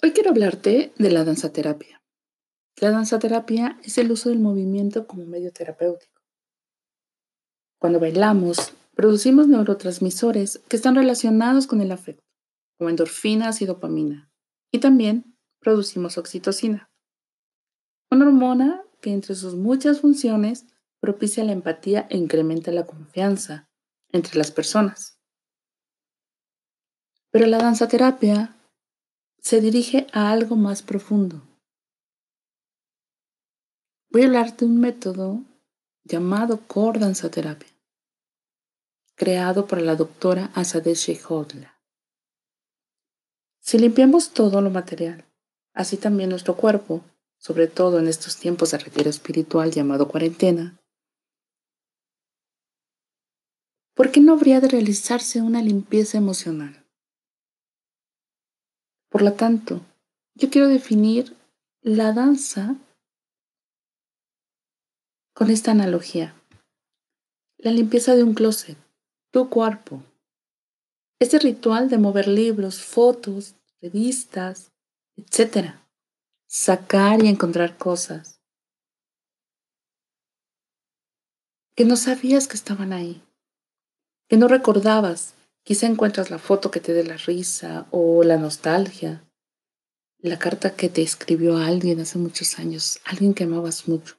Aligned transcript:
Hoy 0.00 0.12
quiero 0.12 0.30
hablarte 0.30 0.92
de 0.96 1.10
la 1.10 1.24
danzaterapia. 1.24 2.00
La 2.80 2.92
danzaterapia 2.92 3.80
es 3.82 3.98
el 3.98 4.12
uso 4.12 4.28
del 4.28 4.38
movimiento 4.38 5.08
como 5.08 5.24
medio 5.26 5.52
terapéutico. 5.52 6.22
Cuando 7.80 7.98
bailamos, 7.98 8.74
producimos 8.94 9.48
neurotransmisores 9.48 10.60
que 10.68 10.76
están 10.76 10.94
relacionados 10.94 11.66
con 11.66 11.80
el 11.80 11.90
afecto, 11.90 12.22
como 12.78 12.90
endorfinas 12.90 13.60
y 13.60 13.66
dopamina, 13.66 14.30
y 14.70 14.78
también 14.78 15.36
producimos 15.58 16.16
oxitocina, 16.16 16.88
una 18.08 18.26
hormona 18.26 18.84
que 19.00 19.12
entre 19.12 19.34
sus 19.34 19.56
muchas 19.56 20.00
funciones 20.00 20.66
propicia 21.00 21.42
la 21.42 21.50
empatía 21.50 22.06
e 22.08 22.16
incrementa 22.16 22.70
la 22.70 22.86
confianza 22.86 23.68
entre 24.12 24.38
las 24.38 24.52
personas. 24.52 25.18
Pero 27.32 27.46
la 27.46 27.58
danzaterapia 27.58 28.54
se 29.40 29.60
dirige 29.60 30.06
a 30.12 30.30
algo 30.30 30.56
más 30.56 30.82
profundo. 30.82 31.42
Voy 34.10 34.22
a 34.22 34.26
hablar 34.26 34.56
de 34.56 34.64
un 34.64 34.80
método 34.80 35.44
llamado 36.04 36.66
Core 36.66 36.98
Danzaterapia, 36.98 37.68
creado 39.14 39.66
por 39.66 39.80
la 39.82 39.96
doctora 39.96 40.50
Asadesh 40.54 41.20
Hodla. 41.28 41.78
Si 43.60 43.78
limpiamos 43.78 44.30
todo 44.30 44.62
lo 44.62 44.70
material, 44.70 45.26
así 45.74 45.98
también 45.98 46.30
nuestro 46.30 46.56
cuerpo, 46.56 47.04
sobre 47.36 47.66
todo 47.66 47.98
en 47.98 48.08
estos 48.08 48.38
tiempos 48.38 48.70
de 48.70 48.78
retiro 48.78 49.10
espiritual 49.10 49.70
llamado 49.70 50.08
cuarentena, 50.08 50.80
¿por 53.94 54.10
qué 54.10 54.20
no 54.20 54.32
habría 54.32 54.60
de 54.60 54.68
realizarse 54.68 55.42
una 55.42 55.60
limpieza 55.60 56.16
emocional? 56.16 56.87
Por 59.18 59.24
lo 59.24 59.32
tanto, 59.32 59.80
yo 60.36 60.48
quiero 60.48 60.68
definir 60.68 61.36
la 61.82 62.12
danza 62.12 62.76
con 65.34 65.50
esta 65.50 65.72
analogía. 65.72 66.40
La 67.56 67.72
limpieza 67.72 68.14
de 68.14 68.22
un 68.22 68.34
closet, 68.34 68.78
tu 69.32 69.48
cuerpo. 69.48 70.04
Este 71.18 71.40
ritual 71.40 71.90
de 71.90 71.98
mover 71.98 72.28
libros, 72.28 72.80
fotos, 72.80 73.56
revistas, 73.82 74.70
etc. 75.16 75.74
Sacar 76.46 77.20
y 77.24 77.26
encontrar 77.26 77.76
cosas 77.76 78.40
que 81.74 81.84
no 81.84 81.96
sabías 81.96 82.46
que 82.46 82.54
estaban 82.54 82.92
ahí, 82.92 83.20
que 84.28 84.36
no 84.36 84.46
recordabas 84.46 85.34
Quizá 85.68 85.86
encuentras 85.86 86.30
la 86.30 86.38
foto 86.38 86.70
que 86.70 86.80
te 86.80 86.94
dé 86.94 87.04
la 87.04 87.18
risa 87.18 87.88
o 87.90 88.24
la 88.24 88.38
nostalgia, 88.38 89.22
la 90.16 90.38
carta 90.38 90.74
que 90.74 90.88
te 90.88 91.02
escribió 91.02 91.58
alguien 91.58 92.00
hace 92.00 92.16
muchos 92.16 92.58
años, 92.58 93.00
alguien 93.04 93.34
que 93.34 93.44
amabas 93.44 93.86
mucho. 93.86 94.16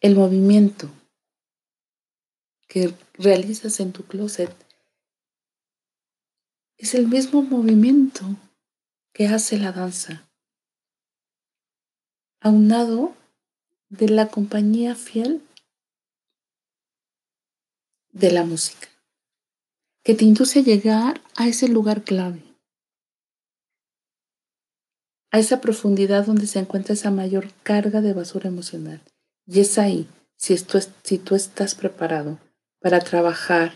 El 0.00 0.16
movimiento 0.16 0.90
que 2.66 2.92
realizas 3.14 3.78
en 3.78 3.92
tu 3.92 4.02
closet 4.02 4.52
es 6.76 6.92
el 6.92 7.06
mismo 7.06 7.42
movimiento 7.42 8.24
que 9.12 9.28
hace 9.28 9.60
la 9.60 9.70
danza, 9.70 10.28
aunado 12.40 13.14
de 13.90 14.08
la 14.08 14.26
compañía 14.26 14.96
fiel 14.96 15.40
de 18.12 18.30
la 18.30 18.44
música, 18.44 18.88
que 20.04 20.14
te 20.14 20.24
induce 20.24 20.60
a 20.60 20.62
llegar 20.62 21.22
a 21.34 21.48
ese 21.48 21.66
lugar 21.66 22.04
clave, 22.04 22.42
a 25.30 25.38
esa 25.38 25.62
profundidad 25.62 26.26
donde 26.26 26.46
se 26.46 26.58
encuentra 26.58 26.92
esa 26.92 27.10
mayor 27.10 27.48
carga 27.62 28.02
de 28.02 28.12
basura 28.12 28.48
emocional. 28.48 29.02
Y 29.46 29.60
es 29.60 29.78
ahí, 29.78 30.08
si, 30.36 30.54
si 31.02 31.18
tú 31.18 31.34
estás 31.34 31.74
preparado 31.74 32.38
para 32.80 33.00
trabajar 33.00 33.72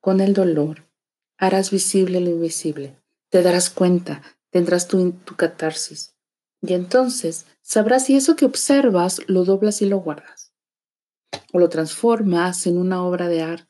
con 0.00 0.20
el 0.20 0.34
dolor, 0.34 0.88
harás 1.36 1.72
visible 1.72 2.20
lo 2.20 2.30
invisible, 2.30 2.96
te 3.28 3.42
darás 3.42 3.70
cuenta, 3.70 4.22
tendrás 4.50 4.86
tu, 4.86 5.12
tu 5.12 5.34
catarsis. 5.34 6.14
Y 6.62 6.74
entonces 6.74 7.46
sabrás 7.60 8.06
si 8.06 8.14
eso 8.14 8.36
que 8.36 8.44
observas 8.44 9.22
lo 9.26 9.44
doblas 9.44 9.82
y 9.82 9.86
lo 9.86 9.98
guardas, 9.98 10.52
o 11.52 11.58
lo 11.58 11.68
transformas 11.68 12.66
en 12.66 12.78
una 12.78 13.02
obra 13.02 13.28
de 13.28 13.42
arte 13.42 13.69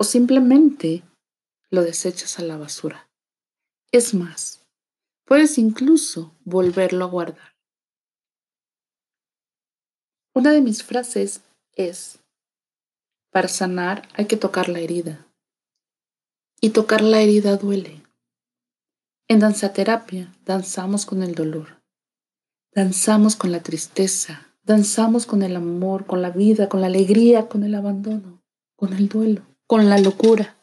o 0.00 0.04
simplemente 0.04 1.02
lo 1.68 1.82
desechas 1.82 2.38
a 2.38 2.42
la 2.42 2.56
basura. 2.56 3.10
Es 3.92 4.14
más, 4.14 4.66
puedes 5.26 5.58
incluso 5.58 6.34
volverlo 6.42 7.04
a 7.04 7.08
guardar. 7.08 7.54
Una 10.32 10.52
de 10.52 10.62
mis 10.62 10.82
frases 10.82 11.42
es, 11.74 12.18
para 13.30 13.48
sanar 13.48 14.08
hay 14.14 14.24
que 14.24 14.38
tocar 14.38 14.70
la 14.70 14.80
herida. 14.80 15.26
Y 16.62 16.70
tocar 16.70 17.02
la 17.02 17.20
herida 17.20 17.58
duele. 17.58 18.02
En 19.28 19.40
danzaterapia 19.40 20.34
danzamos 20.46 21.04
con 21.04 21.22
el 21.22 21.34
dolor, 21.34 21.82
danzamos 22.72 23.36
con 23.36 23.52
la 23.52 23.62
tristeza, 23.62 24.48
danzamos 24.62 25.26
con 25.26 25.42
el 25.42 25.56
amor, 25.56 26.06
con 26.06 26.22
la 26.22 26.30
vida, 26.30 26.70
con 26.70 26.80
la 26.80 26.86
alegría, 26.86 27.48
con 27.48 27.64
el 27.64 27.74
abandono, 27.74 28.42
con 28.76 28.94
el 28.94 29.06
duelo 29.06 29.49
con 29.70 29.88
la 29.88 29.98
locura. 29.98 30.56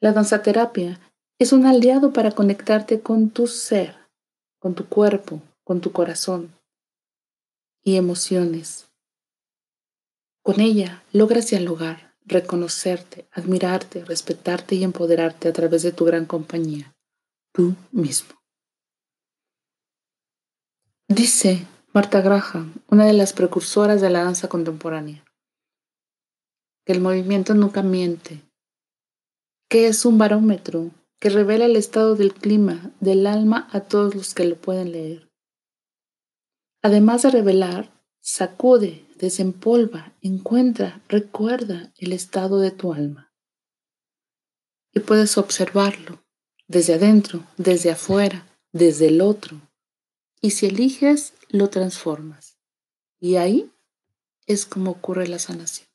La 0.00 0.12
danzaterapia 0.12 1.00
es 1.40 1.52
un 1.52 1.66
aliado 1.66 2.12
para 2.12 2.30
conectarte 2.30 3.00
con 3.00 3.30
tu 3.30 3.48
ser, 3.48 3.96
con 4.60 4.76
tu 4.76 4.88
cuerpo, 4.88 5.42
con 5.64 5.80
tu 5.80 5.90
corazón 5.90 6.54
y 7.82 7.96
emociones. 7.96 8.86
Con 10.44 10.60
ella 10.60 11.02
logras 11.10 11.50
dialogar, 11.50 12.14
reconocerte, 12.24 13.26
admirarte, 13.32 14.04
respetarte 14.04 14.76
y 14.76 14.84
empoderarte 14.84 15.48
a 15.48 15.52
través 15.52 15.82
de 15.82 15.90
tu 15.90 16.04
gran 16.04 16.26
compañía, 16.26 16.94
tú 17.52 17.74
mismo. 17.90 18.36
Dice 21.08 21.66
Marta 21.92 22.20
Graham, 22.20 22.72
una 22.86 23.04
de 23.04 23.14
las 23.14 23.32
precursoras 23.32 24.00
de 24.00 24.10
la 24.10 24.22
danza 24.22 24.48
contemporánea 24.48 25.25
que 26.86 26.92
el 26.92 27.00
movimiento 27.00 27.52
nunca 27.52 27.82
miente, 27.82 28.42
que 29.68 29.88
es 29.88 30.06
un 30.06 30.18
barómetro 30.18 30.92
que 31.18 31.30
revela 31.30 31.64
el 31.64 31.74
estado 31.74 32.14
del 32.14 32.32
clima 32.32 32.92
del 33.00 33.26
alma 33.26 33.68
a 33.72 33.80
todos 33.80 34.14
los 34.14 34.34
que 34.34 34.44
lo 34.44 34.56
pueden 34.56 34.92
leer. 34.92 35.28
Además 36.82 37.22
de 37.22 37.30
revelar, 37.30 37.92
sacude, 38.20 39.04
desempolva, 39.16 40.14
encuentra, 40.20 41.02
recuerda 41.08 41.92
el 41.98 42.12
estado 42.12 42.60
de 42.60 42.70
tu 42.70 42.92
alma. 42.92 43.32
Y 44.92 45.00
puedes 45.00 45.36
observarlo 45.38 46.22
desde 46.68 46.94
adentro, 46.94 47.44
desde 47.56 47.90
afuera, 47.90 48.46
desde 48.70 49.08
el 49.08 49.20
otro. 49.20 49.60
Y 50.40 50.50
si 50.50 50.66
eliges, 50.66 51.32
lo 51.48 51.68
transformas. 51.68 52.58
Y 53.18 53.36
ahí 53.36 53.72
es 54.46 54.66
como 54.66 54.92
ocurre 54.92 55.26
la 55.26 55.40
sanación. 55.40 55.88